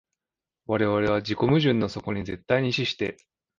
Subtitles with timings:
[0.65, 3.17] 我々は自己矛盾の底に絶対に死して、